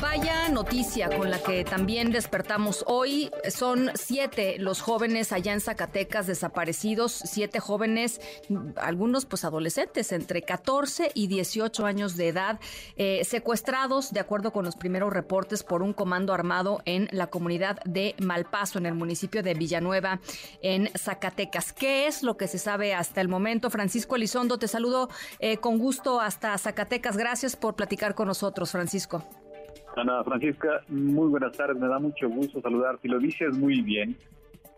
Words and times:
Vaya 0.00 0.50
noticia 0.50 1.08
con 1.16 1.30
la 1.30 1.42
que 1.42 1.64
también 1.64 2.12
despertamos 2.12 2.84
hoy. 2.86 3.30
Son 3.48 3.90
siete 3.94 4.56
los 4.58 4.82
jóvenes 4.82 5.32
allá 5.32 5.54
en 5.54 5.62
Zacatecas 5.62 6.26
desaparecidos, 6.26 7.12
siete 7.12 7.60
jóvenes, 7.60 8.20
algunos 8.76 9.24
pues 9.24 9.46
adolescentes, 9.46 10.12
entre 10.12 10.42
14 10.42 11.12
y 11.14 11.28
18 11.28 11.86
años 11.86 12.16
de 12.16 12.28
edad, 12.28 12.60
eh, 12.96 13.24
secuestrados, 13.24 14.12
de 14.12 14.20
acuerdo 14.20 14.52
con 14.52 14.66
los 14.66 14.76
primeros 14.76 15.14
reportes, 15.14 15.62
por 15.62 15.82
un 15.82 15.94
comando 15.94 16.34
armado 16.34 16.82
en 16.84 17.08
la 17.10 17.28
comunidad 17.28 17.78
de 17.84 18.14
Malpaso, 18.18 18.78
en 18.78 18.84
el 18.84 18.94
municipio 18.94 19.42
de 19.42 19.54
Villanueva, 19.54 20.20
en 20.60 20.90
Zacatecas. 20.94 21.72
¿Qué 21.72 22.06
es 22.06 22.22
lo 22.22 22.36
que 22.36 22.48
se 22.48 22.58
sabe 22.58 22.92
hasta 22.92 23.22
el 23.22 23.28
momento? 23.28 23.70
Francisco 23.70 24.16
Elizondo, 24.16 24.58
te 24.58 24.68
saludo 24.68 25.08
eh, 25.38 25.56
con 25.56 25.78
gusto 25.78 26.20
hasta 26.20 26.56
Zacatecas. 26.58 27.16
Gracias 27.16 27.56
por 27.56 27.76
platicar 27.76 28.14
con 28.14 28.28
nosotros, 28.28 28.70
Francisco. 28.70 29.24
Ana 29.96 30.22
Francisca, 30.24 30.82
muy 30.88 31.28
buenas 31.28 31.56
tardes, 31.56 31.78
me 31.78 31.88
da 31.88 31.98
mucho 31.98 32.28
gusto 32.28 32.60
saludarte. 32.60 33.08
Lo 33.08 33.18
dices 33.18 33.56
muy 33.56 33.80
bien, 33.80 34.14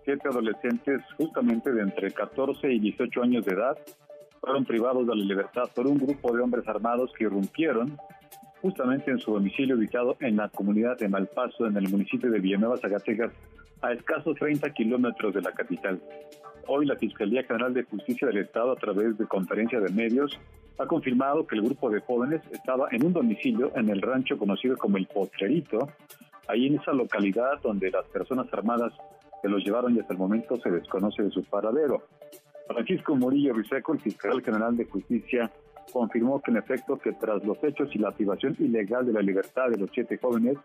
siete 0.05 0.29
adolescentes 0.29 1.03
justamente 1.17 1.73
de 1.73 1.83
entre 1.83 2.13
14 2.13 2.73
y 2.73 2.79
18 2.79 3.23
años 3.25 3.45
de 3.45 3.55
edad 3.55 3.77
fueron 4.41 4.65
privados 4.65 5.05
de 5.09 5.17
la 5.17 5.25
libertad 5.25 5.65
por 5.75 5.89
un 5.89 5.99
grupo 5.99 6.33
de 6.33 6.41
hombres 6.41 6.69
armados 6.69 7.13
que 7.19 7.25
irrumpieron 7.25 7.99
justamente 8.63 9.11
en 9.11 9.19
su 9.19 9.33
domicilio 9.33 9.75
ubicado 9.75 10.17
en 10.21 10.37
la 10.37 10.51
comunidad 10.51 10.97
de 10.99 11.09
Malpaso, 11.09 11.67
en 11.67 11.77
el 11.77 11.89
municipio 11.89 12.31
de 12.31 12.39
Villanueva, 12.39 12.77
Zacatecas, 12.77 13.33
a 13.83 13.93
escasos 13.93 14.37
30 14.37 14.71
kilómetros 14.73 15.35
de 15.35 15.43
la 15.43 15.51
capital. 15.51 16.01
Hoy 16.69 16.87
la 16.87 16.95
Fiscalía 16.95 17.43
General 17.43 17.75
de 17.75 17.83
Justicia 17.83 18.29
del 18.29 18.39
Estado, 18.39 18.71
a 18.71 18.77
través 18.77 19.19
de 19.19 19.27
conferencia 19.27 19.81
de 19.81 19.93
medios, 19.93 20.39
ha 20.79 20.87
confirmado 20.87 21.47
que 21.47 21.57
el 21.57 21.63
grupo 21.63 21.91
de 21.91 22.01
jóvenes 22.01 22.41
estaba 22.53 22.89
en 22.93 23.05
un 23.05 23.13
domicilio 23.13 23.73
en 23.75 23.89
el 23.89 24.01
rancho 24.01 24.39
conocido 24.39 24.77
como 24.77 24.97
El 24.97 25.07
Potrerito, 25.07 25.89
ahí 26.47 26.67
en 26.67 26.77
esa 26.77 26.93
localidad 26.93 27.61
donde 27.63 27.91
las 27.91 28.07
personas 28.07 28.47
armadas 28.53 28.93
se 29.43 29.49
los 29.49 29.65
llevaron 29.65 29.95
y 29.95 30.01
hasta 30.01 30.13
el 30.13 30.19
momento 30.19 30.57
se 30.57 30.71
desconoce 30.71 31.23
de 31.23 31.31
su 31.31 31.43
paradero. 31.45 32.03
Francisco 32.67 33.17
Murillo 33.17 33.55
Riseco, 33.55 33.93
el 33.93 34.01
fiscal 34.01 34.43
general 34.43 34.77
de 34.77 34.85
justicia, 34.85 35.51
confirmó 35.93 36.41
que 36.41 36.51
en 36.51 36.59
efecto 36.59 36.99
que 36.99 37.13
tras 37.13 37.45
los 37.45 37.63
hechos 37.65 37.89
y 37.95 37.99
la 37.99 38.11
activación 38.11 38.55
ilegal 38.59 39.07
de 39.07 39.13
la 39.13 39.23
libertad 39.23 39.69
de 39.71 39.79
los 39.79 39.91
siete 39.93 40.19
jóvenes, 40.19 40.59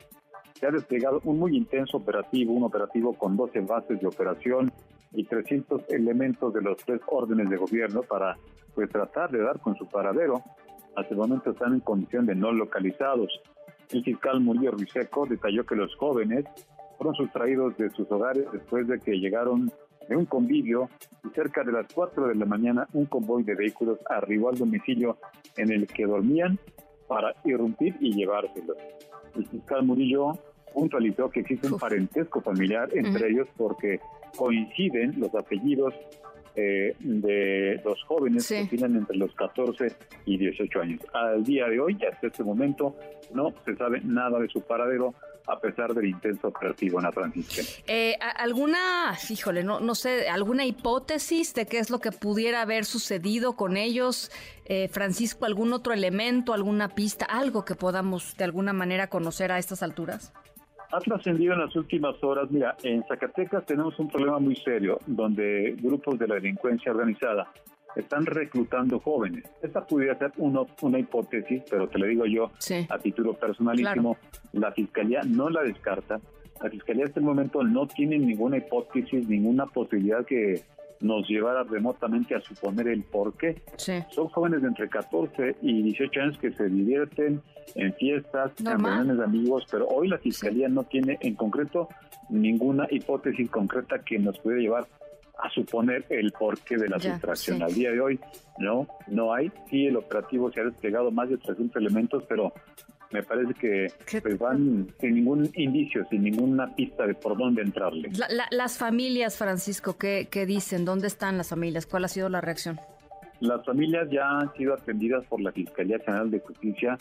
se 0.63 0.67
ha 0.67 0.71
desplegado 0.71 1.19
un 1.25 1.39
muy 1.39 1.57
intenso 1.57 1.97
operativo, 1.97 2.53
un 2.53 2.63
operativo 2.63 3.11
con 3.11 3.35
12 3.35 3.59
bases 3.61 3.99
de 3.99 4.07
operación 4.07 4.71
y 5.11 5.25
300 5.25 5.81
elementos 5.89 6.53
de 6.53 6.61
los 6.61 6.77
tres 6.77 7.01
órdenes 7.07 7.49
de 7.49 7.57
gobierno 7.57 8.01
para 8.01 8.37
pues 8.73 8.89
tratar 8.89 9.29
de 9.29 9.43
dar 9.43 9.59
con 9.59 9.75
su 9.75 9.85
paradero. 9.89 10.41
Hasta 10.95 11.13
el 11.13 11.17
momento 11.17 11.51
están 11.51 11.73
en 11.73 11.81
condición 11.81 12.25
de 12.25 12.35
no 12.35 12.53
localizados. 12.53 13.41
El 13.89 14.05
fiscal 14.05 14.39
Murillo 14.39 14.71
Riseco 14.71 15.25
detalló 15.25 15.65
que 15.65 15.75
los 15.75 15.93
jóvenes 15.97 16.45
fueron 16.97 17.13
sustraídos 17.15 17.75
de 17.75 17.89
sus 17.89 18.09
hogares 18.09 18.45
después 18.53 18.87
de 18.87 19.01
que 19.01 19.19
llegaron 19.19 19.69
de 20.07 20.15
un 20.15 20.25
convivio 20.25 20.87
y 21.25 21.29
cerca 21.35 21.65
de 21.65 21.73
las 21.73 21.87
4 21.93 22.29
de 22.29 22.35
la 22.35 22.45
mañana 22.45 22.87
un 22.93 23.05
convoy 23.07 23.43
de 23.43 23.55
vehículos 23.55 23.99
arribó 24.09 24.47
al 24.47 24.57
domicilio 24.57 25.17
en 25.57 25.73
el 25.73 25.87
que 25.87 26.05
dormían 26.05 26.57
para 27.09 27.35
irrumpir 27.43 27.97
y 27.99 28.13
llevárselos. 28.13 28.77
El 29.35 29.45
fiscal 29.47 29.83
Murillo 29.83 30.37
puntualizó 30.73 31.29
que 31.29 31.41
existe 31.41 31.67
un 31.67 31.79
parentesco 31.79 32.41
familiar 32.41 32.89
entre 32.93 33.29
ellos 33.29 33.47
porque 33.57 33.99
coinciden 34.35 35.13
los 35.19 35.33
apellidos 35.35 35.93
eh, 36.55 36.95
de 36.99 37.81
los 37.83 38.03
jóvenes 38.03 38.47
que 38.47 38.65
tienen 38.65 38.97
entre 38.97 39.17
los 39.17 39.33
14 39.33 39.87
y 40.25 40.37
18 40.37 40.81
años. 40.81 41.01
Al 41.13 41.43
día 41.43 41.67
de 41.67 41.79
hoy, 41.79 41.97
hasta 42.11 42.27
este 42.27 42.43
momento, 42.43 42.95
no 43.33 43.53
se 43.65 43.75
sabe 43.75 44.01
nada 44.01 44.39
de 44.39 44.47
su 44.49 44.61
paradero 44.61 45.15
a 45.47 45.59
pesar 45.59 45.93
del 45.93 46.05
intenso 46.05 46.47
operativo 46.47 46.99
en 46.99 47.05
la 47.05 47.11
transición. 47.11 47.65
Eh, 47.87 48.17
¿Alguna, 48.37 49.17
híjole, 49.29 49.63
no, 49.63 49.79
no 49.79 49.95
sé, 49.95 50.29
alguna 50.29 50.65
hipótesis 50.65 51.53
de 51.53 51.65
qué 51.65 51.79
es 51.79 51.89
lo 51.89 51.99
que 51.99 52.11
pudiera 52.11 52.61
haber 52.61 52.85
sucedido 52.85 53.55
con 53.55 53.75
ellos? 53.75 54.31
Eh, 54.65 54.87
Francisco, 54.89 55.45
¿algún 55.45 55.73
otro 55.73 55.91
elemento, 55.91 56.53
alguna 56.53 56.89
pista, 56.89 57.25
algo 57.25 57.65
que 57.65 57.75
podamos 57.75 58.37
de 58.37 58.43
alguna 58.45 58.73
manera 58.73 59.07
conocer 59.07 59.51
a 59.51 59.57
estas 59.57 59.83
alturas? 59.83 60.33
Ha 60.93 60.99
trascendido 60.99 61.53
en 61.53 61.59
las 61.61 61.75
últimas 61.75 62.15
horas. 62.23 62.51
Mira, 62.51 62.75
en 62.83 63.03
Zacatecas 63.07 63.65
tenemos 63.65 63.97
un 63.99 64.09
problema 64.09 64.39
muy 64.39 64.55
serio, 64.55 64.99
donde 65.07 65.75
grupos 65.81 66.19
de 66.19 66.27
la 66.27 66.35
delincuencia 66.35 66.91
organizada 66.91 67.51
están 67.95 68.25
reclutando 68.25 68.99
jóvenes. 68.99 69.43
Esta 69.61 69.85
pudiera 69.85 70.17
ser 70.17 70.31
uno, 70.37 70.67
una 70.81 70.99
hipótesis, 70.99 71.63
pero 71.69 71.87
te 71.87 71.97
lo 71.97 72.05
digo 72.05 72.25
yo 72.25 72.51
a 72.89 72.99
título 72.99 73.33
personalísimo, 73.33 74.17
la 74.53 74.71
Fiscalía 74.71 75.21
no 75.25 75.49
la 75.49 75.63
descarta. 75.63 76.19
La 76.61 76.69
Fiscalía 76.69 77.03
en 77.03 77.07
este 77.09 77.21
momento 77.21 77.63
no 77.63 77.87
tiene 77.87 78.17
ninguna 78.19 78.57
hipótesis, 78.57 79.27
ninguna 79.27 79.65
posibilidad 79.65 80.25
que 80.25 80.61
nos 81.03 81.27
llevara 81.27 81.63
remotamente 81.63 82.33
a 82.33 82.41
suponer 82.41 82.87
el 82.87 83.03
por 83.03 83.35
qué. 83.37 83.61
Son 84.09 84.29
jóvenes 84.29 84.61
de 84.61 84.69
entre 84.69 84.89
14 84.89 85.57
y 85.61 85.83
18 85.83 86.21
años 86.21 86.37
que 86.39 86.51
se 86.51 86.69
divierten 86.69 87.41
en 87.75 87.93
fiestas, 87.93 88.51
en 88.59 88.65
reuniones 88.65 89.17
de 89.17 89.23
amigos, 89.23 89.65
pero 89.69 89.87
hoy 89.87 90.07
la 90.07 90.17
Fiscalía 90.17 90.69
no 90.69 90.83
tiene 90.83 91.17
en 91.21 91.35
concreto 91.35 91.89
ninguna 92.29 92.87
hipótesis 92.89 93.49
concreta 93.49 93.99
que 93.99 94.17
nos 94.17 94.39
pueda 94.39 94.57
llevar 94.59 94.87
a 95.37 95.49
suponer 95.49 96.05
el 96.09 96.31
porqué 96.31 96.77
de 96.77 96.87
la 96.87 96.99
sustracción. 96.99 97.61
Al 97.61 97.73
día 97.73 97.91
de 97.91 97.99
hoy 97.99 98.19
no, 98.59 98.87
no 99.07 99.33
hay. 99.33 99.51
Sí, 99.69 99.87
el 99.87 99.97
operativo 99.97 100.51
se 100.51 100.61
ha 100.61 100.63
desplegado 100.63 101.11
más 101.11 101.29
de 101.29 101.37
300 101.37 101.75
elementos, 101.75 102.23
pero 102.29 102.53
me 103.13 103.23
parece 103.23 103.53
que 103.53 103.87
pues, 104.21 104.37
van 104.39 104.87
sin 104.99 105.15
ningún 105.15 105.49
indicio, 105.53 106.05
sin 106.09 106.23
ninguna 106.23 106.75
pista 106.75 107.05
de 107.05 107.13
por 107.13 107.37
dónde 107.37 107.61
entrarle. 107.61 108.09
las 108.51 108.77
familias, 108.77 109.37
Francisco, 109.37 109.97
¿qué, 109.97 110.27
¿qué 110.29 110.45
dicen? 110.45 110.83
¿Dónde 110.83 111.07
están 111.07 111.37
las 111.37 111.49
familias? 111.49 111.85
¿Cuál 111.85 112.05
ha 112.05 112.07
sido 112.07 112.27
la 112.27 112.41
reacción? 112.41 112.79
Las 113.39 113.63
familias 113.65 114.09
ya 114.09 114.27
han 114.39 114.53
sido 114.53 114.73
atendidas 114.73 115.23
por 115.25 115.41
la 115.41 115.51
Fiscalía 115.51 115.99
General 115.99 116.31
de 116.31 116.39
Justicia. 116.39 116.97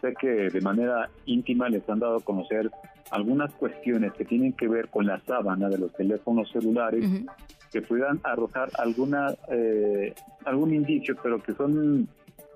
Sé 0.00 0.14
que 0.20 0.50
de 0.50 0.60
manera 0.60 1.08
íntima 1.26 1.68
les 1.68 1.88
han 1.88 2.00
dado 2.00 2.16
a 2.16 2.20
conocer 2.20 2.70
algunas 3.10 3.52
cuestiones 3.54 4.12
que 4.14 4.24
tienen 4.24 4.52
que 4.54 4.66
ver 4.66 4.88
con 4.88 5.06
la 5.06 5.20
sábana 5.20 5.68
de 5.68 5.78
los 5.78 5.92
teléfonos 5.92 6.50
celulares, 6.50 7.04
que 7.70 7.82
puedan 7.82 8.20
arrojar 8.24 8.70
alguna 8.78 9.34
eh, 9.48 10.14
algún 10.44 10.74
indicio, 10.74 11.14
pero 11.22 11.42
que 11.42 11.52
son 11.52 12.08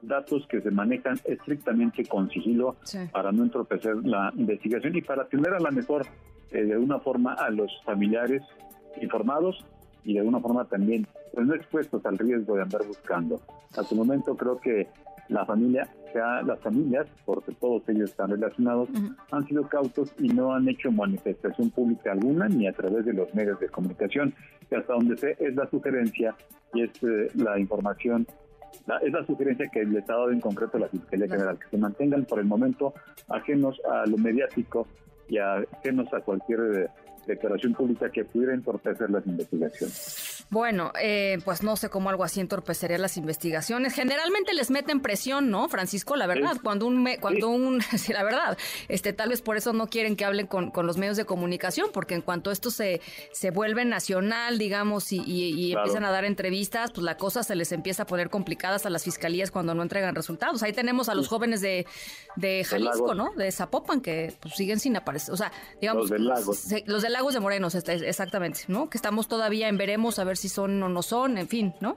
datos 0.06 0.46
que 0.48 0.60
se 0.60 0.70
manejan 0.70 1.18
estrictamente 1.24 2.04
con 2.04 2.30
sigilo 2.30 2.76
para 3.12 3.32
no 3.32 3.42
entorpecer 3.44 3.96
la 4.04 4.32
investigación 4.36 4.96
y 4.96 5.02
para 5.02 5.26
tener 5.28 5.52
a 5.54 5.60
la 5.60 5.70
mejor 5.70 6.06
eh, 6.50 6.62
de 6.64 6.72
alguna 6.74 6.98
forma 7.00 7.34
a 7.34 7.50
los 7.50 7.70
familiares 7.84 8.42
informados 9.00 9.64
y 10.04 10.14
de 10.14 10.20
alguna 10.20 10.40
forma 10.40 10.64
también 10.64 11.06
pues 11.34 11.46
no 11.46 11.54
expuestos 11.54 12.04
al 12.06 12.16
riesgo 12.16 12.56
de 12.56 12.62
andar 12.62 12.86
buscando. 12.86 13.40
Hasta 13.76 13.94
el 13.94 13.96
momento 13.96 14.36
creo 14.36 14.58
que 14.58 14.88
la 15.28 15.44
familia, 15.44 15.88
sea, 16.12 16.42
las 16.42 16.60
familias, 16.60 17.06
porque 17.24 17.52
todos 17.52 17.82
ellos 17.88 18.10
están 18.10 18.30
relacionados, 18.30 18.88
han 19.30 19.46
sido 19.46 19.68
cautos 19.68 20.12
y 20.18 20.28
no 20.28 20.54
han 20.54 20.68
hecho 20.68 20.90
manifestación 20.92 21.70
pública 21.70 22.12
alguna 22.12 22.48
ni 22.48 22.66
a 22.66 22.72
través 22.72 23.04
de 23.04 23.12
los 23.12 23.34
medios 23.34 23.58
de 23.60 23.68
comunicación, 23.68 24.34
que 24.68 24.76
hasta 24.76 24.92
donde 24.92 25.16
sé 25.16 25.36
es 25.40 25.54
la 25.56 25.68
sugerencia 25.68 26.34
y 26.74 26.82
es 26.82 26.90
eh, 27.02 27.30
la 27.34 27.58
información 27.58 28.26
la, 28.87 28.98
es 28.98 29.12
la 29.12 29.25
sugerencia 29.26 29.69
que 29.69 29.84
le 29.84 29.98
está 30.00 30.14
dado 30.14 30.31
en 30.31 30.41
concreto 30.41 30.78
la 30.78 30.88
Fiscalía 30.88 31.28
General, 31.28 31.59
que 31.59 31.69
se 31.69 31.78
mantengan 31.78 32.25
por 32.25 32.38
el 32.38 32.47
momento 32.47 32.94
ajenos 33.28 33.81
a 33.91 34.06
lo 34.06 34.16
mediático 34.16 34.87
y 35.28 35.38
ajenos 35.38 36.12
a 36.12 36.20
cualquier 36.20 36.60
eh, 36.60 36.88
declaración 37.26 37.75
pública 37.75 38.10
que 38.10 38.25
pudiera 38.25 38.54
entorpecer 38.54 39.10
las 39.10 39.26
investigaciones. 39.26 40.25
Bueno, 40.48 40.92
eh, 41.00 41.38
pues 41.44 41.62
no 41.64 41.76
sé 41.76 41.90
cómo 41.90 42.08
algo 42.08 42.22
así 42.22 42.40
entorpecería 42.40 42.98
las 42.98 43.16
investigaciones. 43.16 43.94
Generalmente 43.94 44.54
les 44.54 44.71
meten 44.71 45.00
presión, 45.00 45.50
¿no, 45.50 45.68
Francisco? 45.68 46.15
La 46.15 46.28
verdad, 46.28 46.56
cuando 46.62 46.86
un, 46.86 47.04
cuando 47.21 47.48
un, 47.48 47.82
sí, 47.98 48.12
la 48.12 48.22
verdad, 48.22 48.56
este, 48.88 49.12
tal 49.12 49.30
vez 49.30 49.42
por 49.42 49.56
eso 49.56 49.72
no 49.72 49.88
quieren 49.88 50.15
que 50.15 50.24
hablen 50.24 50.47
con, 50.47 50.71
con, 50.71 50.86
los 50.86 50.98
medios 50.98 51.16
de 51.16 51.24
comunicación, 51.24 51.91
porque 51.92 52.15
en 52.15 52.22
cuanto 52.22 52.53
esto 52.53 52.71
se, 52.71 53.00
se 53.32 53.50
vuelve 53.50 53.84
nacional, 53.84 54.56
digamos, 54.59 55.12
y, 55.12 55.21
y, 55.26 55.72
empiezan 55.72 56.04
a 56.04 56.12
dar 56.12 56.24
entrevistas, 56.24 56.92
pues 56.92 57.04
la 57.04 57.16
cosa 57.16 57.42
se 57.42 57.56
les 57.56 57.72
empieza 57.72 58.04
a 58.04 58.06
poner 58.06 58.30
complicadas 58.30 58.86
a 58.86 58.91
las 58.91 59.03
fiscalías 59.03 59.50
cuando 59.50 59.74
no 59.74 59.82
entregan 59.82 60.15
resultados. 60.15 60.62
Ahí 60.62 60.72
tenemos 60.72 61.09
a 61.09 61.15
los 61.15 61.26
jóvenes 61.26 61.60
de, 61.60 61.86
de 62.36 62.62
Jalisco, 62.62 63.15
¿no? 63.15 63.32
De 63.34 63.50
Zapopan, 63.50 64.00
que 64.00 64.32
pues, 64.41 64.54
siguen 64.54 64.78
sin 64.78 64.97
aparecer. 64.97 65.34
O 65.34 65.36
sea, 65.36 65.50
digamos, 65.80 66.09
los 66.09 66.10
de 66.10 66.18
Lagos. 66.21 66.66
los 66.86 67.03
de 67.03 67.10
Lagos 67.10 67.34
de 67.34 67.41
Morenos, 67.41 67.74
exactamente, 67.74 68.60
¿no? 68.68 68.88
Que 68.88 68.97
estamos 68.97 69.26
todavía 69.26 69.68
en 69.68 69.76
veremos 69.76 70.21
a 70.21 70.24
ver 70.24 70.35
si 70.36 70.48
son 70.48 70.83
o 70.83 70.88
no 70.88 71.03
son, 71.03 71.38
en 71.38 71.48
fin, 71.48 71.74
¿no? 71.80 71.97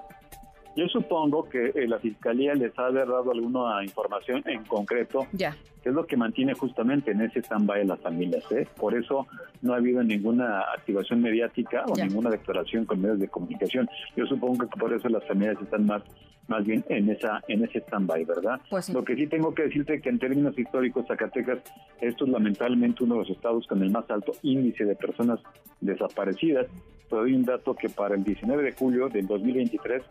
Yo 0.75 0.87
supongo 0.87 1.49
que 1.49 1.71
eh, 1.75 1.87
la 1.87 1.99
Fiscalía 1.99 2.53
les 2.53 2.77
ha 2.77 2.89
dado 2.91 3.31
alguna 3.31 3.83
información 3.83 4.41
en 4.45 4.63
concreto, 4.63 5.27
ya. 5.33 5.57
que 5.83 5.89
es 5.89 5.95
lo 5.95 6.05
que 6.05 6.15
mantiene 6.15 6.53
justamente 6.53 7.11
en 7.11 7.21
ese 7.21 7.39
stand-by 7.39 7.85
las 7.85 7.99
familias. 7.99 8.43
¿eh? 8.51 8.67
Por 8.79 8.95
eso 8.95 9.27
no 9.61 9.73
ha 9.73 9.77
habido 9.77 10.03
ninguna 10.03 10.61
activación 10.61 11.21
mediática 11.21 11.83
o 11.87 11.95
ninguna 11.95 12.29
declaración 12.29 12.85
con 12.85 13.01
medios 13.01 13.19
de 13.19 13.27
comunicación. 13.27 13.89
Yo 14.15 14.25
supongo 14.27 14.69
que 14.69 14.79
por 14.79 14.93
eso 14.93 15.09
las 15.09 15.25
familias 15.27 15.57
están 15.61 15.85
más 15.85 16.03
más 16.47 16.65
bien 16.65 16.83
en 16.89 17.09
esa 17.09 17.41
en 17.47 17.63
ese 17.63 17.79
stand-by, 17.79 18.25
¿verdad? 18.25 18.59
Pues 18.69 18.89
Lo 18.89 19.03
que 19.03 19.15
sí 19.15 19.27
tengo 19.27 19.53
que 19.53 19.63
decirte 19.63 20.01
que 20.01 20.09
en 20.09 20.17
términos 20.17 20.57
históricos, 20.57 21.05
Zacatecas, 21.07 21.59
esto 22.01 22.25
es 22.25 22.31
lamentablemente 22.31 23.03
uno 23.03 23.15
de 23.15 23.19
los 23.21 23.29
estados 23.29 23.67
con 23.67 23.83
el 23.83 23.91
más 23.91 24.09
alto 24.09 24.31
índice 24.41 24.85
de 24.85 24.95
personas 24.95 25.39
desaparecidas. 25.81 26.67
Te 27.09 27.15
doy 27.15 27.33
un 27.33 27.43
dato 27.43 27.73
que 27.75 27.89
para 27.89 28.15
el 28.15 28.23
19 28.23 28.63
de 28.63 28.71
julio 28.73 29.09
del 29.09 29.27
2023 29.27 30.03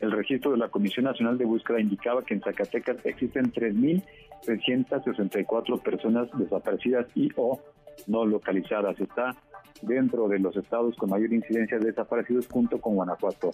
el 0.00 0.10
registro 0.10 0.50
de 0.50 0.58
la 0.58 0.68
Comisión 0.68 1.04
Nacional 1.04 1.38
de 1.38 1.44
Búsqueda 1.44 1.80
indicaba 1.80 2.24
que 2.24 2.34
en 2.34 2.42
Zacatecas 2.42 2.96
existen 3.04 3.52
3.364 3.52 5.80
personas 5.80 6.28
desaparecidas 6.34 7.06
y 7.14 7.30
o 7.36 7.60
no 8.08 8.26
localizadas. 8.26 8.98
Está 8.98 9.36
dentro 9.80 10.26
de 10.28 10.40
los 10.40 10.56
estados 10.56 10.96
con 10.96 11.10
mayor 11.10 11.32
incidencia 11.32 11.78
de 11.78 11.86
desaparecidos 11.86 12.48
junto 12.48 12.80
con 12.80 12.96
Guanajuato. 12.96 13.52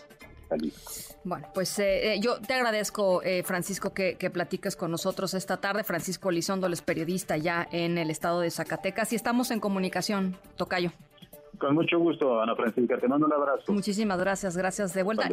Bueno, 1.25 1.47
pues 1.53 1.79
eh, 1.79 2.15
eh, 2.15 2.21
yo 2.21 2.41
te 2.41 2.55
agradezco, 2.55 3.23
eh, 3.23 3.43
Francisco, 3.43 3.93
que, 3.93 4.17
que 4.17 4.31
platiques 4.31 4.77
con 4.77 4.91
nosotros 4.91 5.35
esta 5.35 5.59
tarde. 5.59 5.85
Francisco 5.85 6.31
Elizondo, 6.31 6.69
es 6.69 6.81
periodista 6.81 7.37
ya 7.37 7.69
en 7.71 7.99
el 7.99 8.09
estado 8.11 8.41
de 8.41 8.51
Zacatecas 8.51 9.13
y 9.13 9.17
estamos 9.17 9.51
en 9.51 9.61
comunicación, 9.61 10.37
Tocayo. 10.57 10.91
Con 11.59 11.75
mucho 11.75 11.99
gusto, 11.99 12.41
Ana 12.41 12.55
Francisca. 12.55 12.99
Te 12.99 13.09
mando 13.09 13.27
un 13.27 13.33
abrazo. 13.33 13.73
Muchísimas 13.73 14.19
gracias. 14.19 14.57
Gracias 14.57 14.95
de 14.95 15.03
vuelta. 15.03 15.29